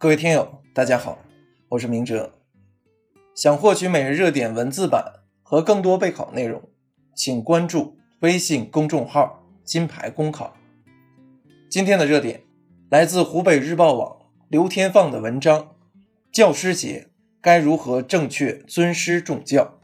[0.00, 1.18] 各位听友，大家好，
[1.70, 2.32] 我是明哲。
[3.34, 6.62] 想获取每日热点文字版和更多备考内容，
[7.16, 10.56] 请关注微信公众号“金牌公考”。
[11.68, 12.44] 今天的热点
[12.88, 15.74] 来自湖北日报网刘天放的文章：
[16.30, 17.08] 教师节
[17.40, 19.80] 该如何正确尊师重教？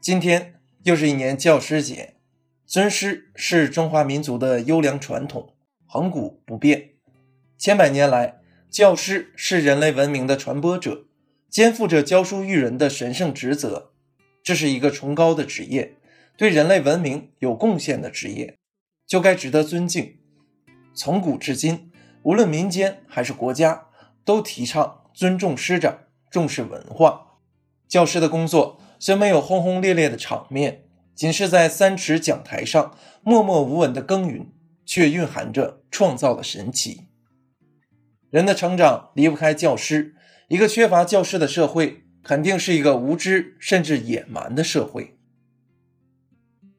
[0.00, 2.16] 今天又是一年教师节。
[2.66, 5.54] 尊师是中华民族的优良传统，
[5.86, 6.93] 恒古不变。
[7.64, 11.06] 千百年来，教师是人类文明的传播者，
[11.48, 13.92] 肩负着教书育人的神圣职责。
[14.42, 15.96] 这是一个崇高的职业，
[16.36, 18.58] 对人类文明有贡献的职业，
[19.06, 20.18] 就该值得尊敬。
[20.94, 21.90] 从古至今，
[22.24, 23.86] 无论民间还是国家，
[24.26, 26.00] 都提倡尊重师长，
[26.30, 27.38] 重视文化。
[27.88, 30.84] 教师的工作虽没有轰轰烈烈的场面。
[31.14, 34.52] 仅是在三尺讲台上默默无闻的耕耘，
[34.84, 37.04] 却蕴含着创造的神奇。
[38.34, 40.16] 人的成长离不开教师，
[40.48, 45.16] 一个缺乏教师的社会，肯定是一个无知甚至野蛮的社会。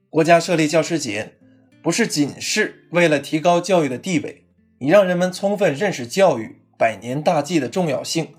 [0.10, 1.38] 国家设立教师节，
[1.82, 8.36] 不是仅是为了提高教育的地位，以让人们充分认识教育百年大计的重要性，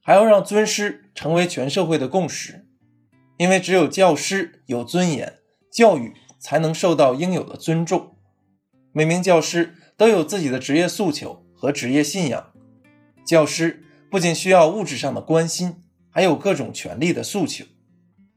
[0.00, 2.68] 还要让尊师成为全社会的共识。
[3.38, 5.38] 因为只有教师有尊严。
[5.72, 8.16] 教育才能受到应有的尊重。
[8.92, 12.49] 每名教师都有自己的职业诉求和职业信仰。
[13.24, 17.64] 教师不仅需要物质上的关心，还有各种权利的诉求，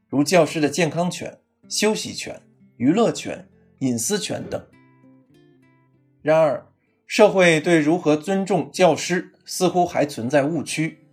[0.08, 2.42] 如教师的健康权、休息权、
[2.76, 3.48] 娱乐权、
[3.80, 4.64] 隐私权等。
[6.22, 6.66] 然而，
[7.06, 11.06] 社会对如何尊重教师似乎还存在误区。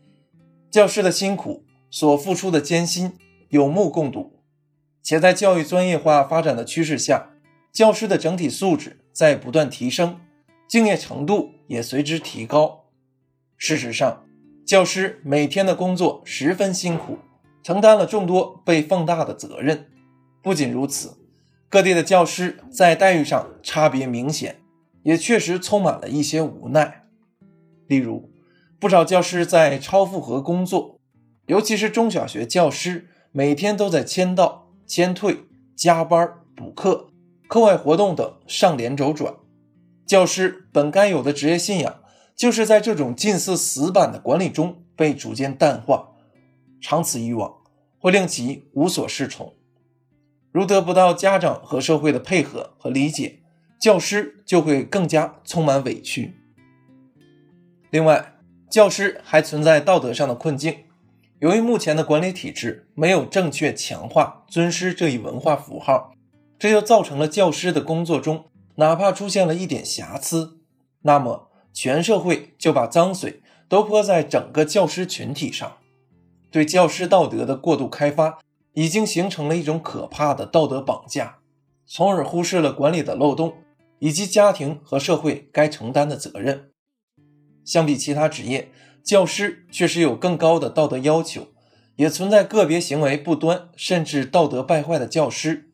[0.69, 3.14] 教师的辛苦所付出的艰辛，
[3.49, 4.39] 有目共睹。
[5.03, 7.31] 且在教育专业化发展的趋势下，
[7.73, 10.21] 教师的整体素质在不断提升，
[10.67, 12.80] 敬业程度也随之提高。
[13.64, 14.23] 事实上，
[14.66, 17.20] 教师每天的工作十分辛苦，
[17.61, 19.86] 承担了众多被放大的责任。
[20.42, 21.20] 不仅如此，
[21.70, 24.55] 各地的教师在待遇上差别明显，
[25.04, 27.04] 也确实充满了一些无奈。
[27.86, 28.32] 例如，
[28.80, 30.99] 不少教师在超负荷工作，
[31.45, 34.70] 尤其是中小学教师，每天都在签到。
[34.88, 37.11] 签退、加班、补课、
[37.48, 39.36] 课外活动等上连轴转，
[40.05, 42.01] 教师本该有的职业信仰，
[42.42, 46.14] 就是在这种近似死板的管理中被逐渐淡化。
[46.82, 47.58] 长此以往，
[48.00, 49.54] 会令其无所适从。
[50.52, 53.42] 如得不到家长和社会的配合和理解，
[53.80, 56.34] 教师就会更加充满委屈。
[57.92, 58.34] 另外，
[58.72, 60.78] 教师还存在道德上的困境。
[61.42, 66.16] 由于目前的管理体制没有正确强化尊师这一文化符号，
[66.58, 68.46] 这就造成了教师的工作中，
[68.78, 70.58] 哪怕出现了一点瑕疵，
[71.04, 75.77] 那么全社会就把脏水都泼在整个教师群体上。
[76.49, 78.39] 对教师道德的过度开发，
[78.73, 81.37] 已经形成了一种可怕的道德绑架，
[81.86, 83.55] 从而忽视了管理的漏洞
[83.99, 86.71] 以及家庭和社会该承担的责任。
[87.64, 88.70] 相比其他职业，
[89.04, 91.48] 教师确实有更高的道德要求，
[91.95, 95.70] 也存在个别行为不端甚至道德败坏的教师。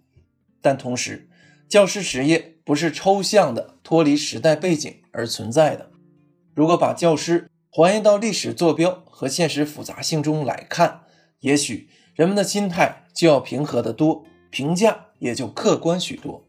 [0.61, 1.29] 但同时，
[1.67, 5.89] 教师职业不是抽象的脱离时代背景而存在的。
[6.53, 11.03] 如果把教师还原到历史坐标和现实复杂性中来看，
[11.39, 16.45] 也许人们的心态就要平和得多，评价也就客观许多。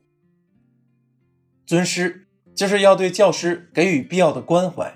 [1.65, 4.93] 尊师就是要对教师给予必要的关怀。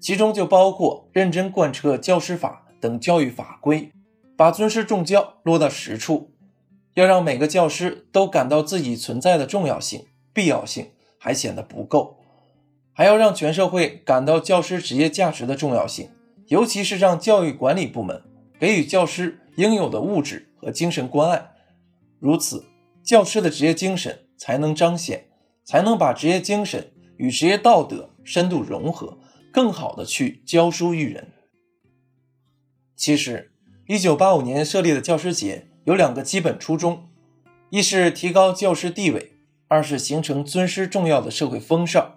[0.00, 3.92] 其中就包括认真贯彻教师法等教育法规，
[4.38, 6.32] 把尊师重教落到实处，
[6.94, 12.18] 要让每个教师都感到自己存在的重要性、必要性，还显得不够，
[12.92, 16.10] 还要让全社会感到教师职业价值的重要性，
[16.48, 18.22] 尤其是让教育管理部门
[18.58, 21.52] 给予教师应有的物质和精神关爱，
[22.18, 22.64] 如此，
[23.02, 25.26] 教师的职业精神才能彰显，
[25.64, 29.18] 才能把职业精神与职业道德深度融合。
[29.52, 31.30] 更好的去教书育人。
[32.96, 33.52] 其实，
[33.86, 37.10] 一九八五年设立的教师节有两个基本初衷：
[37.68, 39.31] 一是提高教师地位，
[39.72, 42.14] 二是形成尊师重要的社会风尚。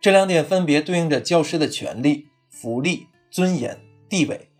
[0.00, 3.78] 这两点分别对应着教师的权利、福利、尊严、
[4.08, 4.50] 地位，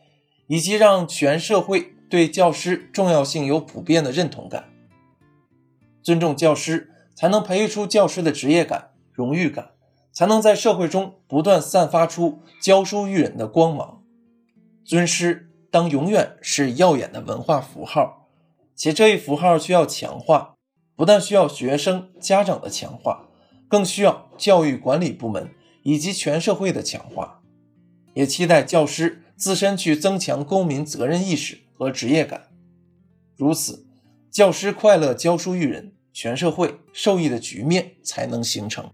[0.47, 4.69] 以及让全社会对教师重要性有普遍的认同感。
[6.03, 9.71] 尊重教师，才能培育出教师的职业感、荣誉感。
[10.13, 14.03] 才能在社会中不断散发出教书育人的光芒。
[14.85, 18.29] 尊师当永远是耀眼的文化符号，
[18.75, 20.57] 且这一符号需要强化，
[21.01, 23.27] 不但需要学生家长的强化，
[23.69, 25.51] 更需要教育管理部门
[25.83, 27.41] 以及全社会的强化。
[28.13, 32.49] 也期待教师自身去增强公民责任意识和职业感。
[33.35, 33.87] 如此，
[34.31, 38.91] 教师快乐教书育人，全社会受益的局面才能形成。